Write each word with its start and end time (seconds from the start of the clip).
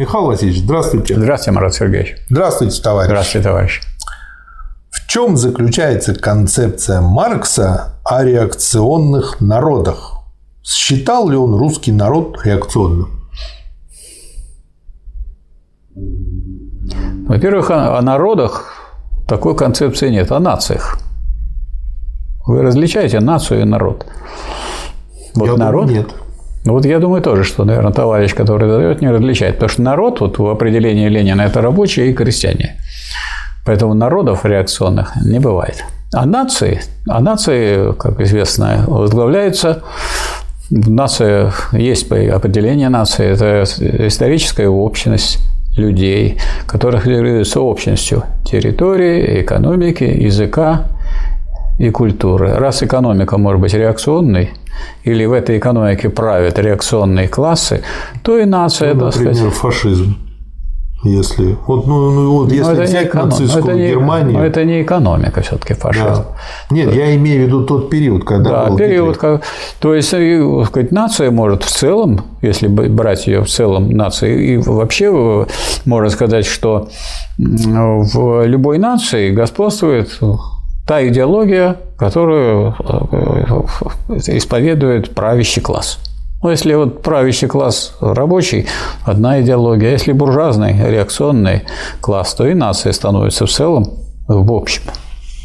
Михаил 0.00 0.28
Васильевич, 0.28 0.62
здравствуйте. 0.62 1.14
Здравствуйте, 1.14 1.54
Марат 1.54 1.74
Сергеевич. 1.74 2.16
Здравствуйте, 2.30 2.80
товарищ. 2.80 3.08
Здравствуйте, 3.08 3.44
товарищ. 3.46 3.80
В 4.88 5.06
чем 5.06 5.36
заключается 5.36 6.14
концепция 6.14 7.02
Маркса 7.02 8.00
о 8.02 8.24
реакционных 8.24 9.42
народах? 9.42 10.22
Считал 10.62 11.28
ли 11.28 11.36
он 11.36 11.54
русский 11.54 11.92
народ 11.92 12.38
реакционным? 12.46 13.28
Во-первых, 17.28 17.70
о 17.70 18.00
народах 18.00 18.72
такой 19.28 19.54
концепции 19.54 20.08
нет, 20.08 20.32
о 20.32 20.40
нациях. 20.40 20.98
Вы 22.46 22.62
различаете 22.62 23.20
нацию 23.20 23.60
и 23.60 23.64
народ? 23.64 24.06
Вот 25.34 25.46
я 25.46 25.56
народ 25.58 25.88
думаю, 25.88 26.04
нет. 26.04 26.14
Ну, 26.64 26.74
вот 26.74 26.84
я 26.84 26.98
думаю 26.98 27.22
тоже, 27.22 27.44
что, 27.44 27.64
наверное, 27.64 27.92
товарищ, 27.92 28.34
который 28.34 28.68
задает, 28.68 29.00
не 29.00 29.10
различает. 29.10 29.54
Потому 29.54 29.70
что 29.70 29.82
народ, 29.82 30.20
вот 30.20 30.38
в 30.38 30.46
определении 30.46 31.08
Ленина, 31.08 31.42
это 31.42 31.60
рабочие 31.62 32.10
и 32.10 32.12
крестьяне. 32.12 32.76
Поэтому 33.64 33.94
народов 33.94 34.44
реакционных 34.44 35.16
не 35.24 35.38
бывает. 35.38 35.84
А 36.12 36.26
нации, 36.26 36.80
а 37.08 37.20
нации, 37.20 37.92
как 37.92 38.20
известно, 38.20 38.84
возглавляются 38.86 39.82
Нация 40.70 41.52
есть 41.72 42.12
определение 42.12 42.90
нации, 42.90 43.26
это 43.26 43.64
историческая 44.06 44.68
общность 44.68 45.40
людей, 45.76 46.38
которых 46.68 47.02
характеризуется 47.02 47.60
общностью 47.60 48.22
территории, 48.44 49.42
экономики, 49.42 50.04
языка 50.04 50.84
и 51.80 51.90
культуры. 51.90 52.54
Раз 52.54 52.82
экономика 52.82 53.38
может 53.38 53.60
быть 53.62 53.74
реакционной, 53.74 54.50
или 55.04 55.24
в 55.24 55.32
этой 55.32 55.56
экономике 55.56 56.10
правят 56.10 56.58
реакционные 56.58 57.26
классы, 57.26 57.82
то 58.22 58.38
и 58.38 58.44
нация, 58.44 58.94
ну, 58.94 59.06
например, 59.06 59.34
сказать... 59.34 59.54
фашизм. 59.54 60.16
Если 61.02 61.56
вот, 61.66 61.86
ну, 61.86 62.10
ну, 62.10 62.32
вот 62.32 62.52
если 62.52 62.74
это 62.74 62.82
взять 62.82 63.14
не 63.14 63.22
нацистскую 63.22 63.64
это 63.64 63.72
не, 63.72 63.88
Германию. 63.88 64.32
Но 64.34 64.44
это 64.44 64.64
не 64.66 64.82
экономика 64.82 65.40
все-таки 65.40 65.72
фашизм. 65.72 66.04
Да. 66.04 66.26
Нет, 66.68 66.94
я 66.94 67.16
имею 67.16 67.44
в 67.44 67.46
виду 67.46 67.64
тот 67.64 67.88
период, 67.88 68.24
когда 68.24 68.50
да, 68.50 68.66
был 68.66 68.76
период, 68.76 69.16
как, 69.16 69.42
то 69.78 69.94
есть 69.94 70.08
сказать, 70.08 70.92
нация 70.92 71.30
может 71.30 71.62
в 71.62 71.70
целом, 71.70 72.20
если 72.42 72.68
брать 72.68 73.26
ее 73.26 73.40
в 73.40 73.48
целом 73.48 73.90
нации, 73.90 74.52
и 74.52 74.56
вообще 74.58 75.46
можно 75.86 76.10
сказать, 76.10 76.44
что 76.44 76.90
в 77.38 78.44
любой 78.44 78.76
нации 78.76 79.30
господствует 79.30 80.20
та 80.90 81.06
идеология, 81.06 81.76
которую 81.96 82.74
э, 82.80 84.16
исповедует 84.36 85.14
правящий 85.14 85.62
класс. 85.62 86.00
Ну, 86.42 86.50
если 86.50 86.74
вот 86.74 87.02
правящий 87.02 87.46
класс 87.46 87.96
рабочий, 88.00 88.66
одна 89.04 89.40
идеология, 89.40 89.90
а 89.90 89.92
если 89.92 90.10
буржуазный, 90.10 90.74
реакционный 90.90 91.62
класс, 92.00 92.34
то 92.34 92.44
и 92.44 92.54
нация 92.54 92.92
становится 92.92 93.46
в 93.46 93.50
целом 93.50 93.84
в 94.26 94.52
общем 94.52 94.82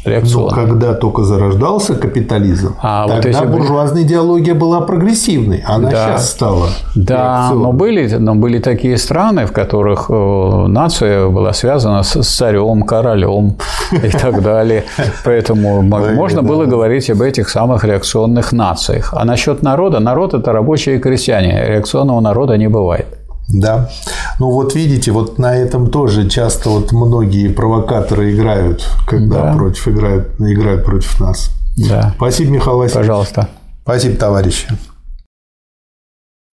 реакционно. 0.06 0.50
Но 0.50 0.54
когда 0.54 0.94
только 0.94 1.22
зарождался 1.22 1.94
капитализм, 1.94 2.74
а 2.82 3.06
тогда 3.06 3.16
вот 3.16 3.24
если 3.24 3.46
буржуазная 3.46 4.02
идеология 4.02 4.54
была 4.54 4.80
прогрессивной, 4.80 5.62
она 5.66 5.90
да. 5.90 5.96
сейчас 5.96 6.30
стала 6.30 6.68
Да, 6.94 7.50
но 7.52 7.72
были, 7.72 8.14
но 8.16 8.34
были 8.34 8.58
такие 8.58 8.96
страны, 8.98 9.46
в 9.46 9.52
которых 9.52 10.06
э, 10.08 10.66
нация 10.68 11.28
была 11.28 11.52
связана 11.52 12.02
с 12.02 12.22
царем, 12.22 12.82
королем 12.82 13.56
и 13.92 14.10
так 14.10 14.42
далее. 14.42 14.84
Поэтому 15.24 15.82
можно 15.82 16.42
было 16.42 16.64
говорить 16.66 17.10
об 17.10 17.22
этих 17.22 17.48
самых 17.48 17.84
реакционных 17.84 18.52
нациях. 18.52 19.12
А 19.12 19.24
насчет 19.24 19.62
народа, 19.62 20.00
народ– 20.00 20.34
это 20.34 20.52
рабочие 20.52 20.96
и 20.96 20.98
крестьяне. 20.98 21.64
Реакционного 21.66 22.20
народа 22.20 22.56
не 22.56 22.68
бывает. 22.68 23.06
Да. 23.48 23.90
Ну 24.38 24.50
вот 24.50 24.74
видите, 24.74 25.12
вот 25.12 25.38
на 25.38 25.54
этом 25.54 25.90
тоже 25.90 26.28
часто 26.28 26.70
вот 26.70 26.92
многие 26.92 27.48
провокаторы 27.48 28.34
играют, 28.34 28.88
когда 29.06 29.42
да. 29.42 29.54
против 29.54 29.88
играют, 29.88 30.40
играют 30.40 30.84
против 30.84 31.20
нас. 31.20 31.50
Да. 31.76 32.12
Спасибо, 32.16 32.52
Михаил 32.52 32.78
Васильевич. 32.78 33.06
Пожалуйста. 33.06 33.48
Спасибо, 33.82 34.16
товарищи. 34.16 34.66